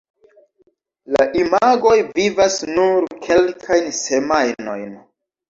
La 1.17 1.25
imagoj 1.41 1.97
vivas 2.15 2.57
nur 2.73 3.07
kelkajn 3.27 3.95
semajnojn. 4.01 4.91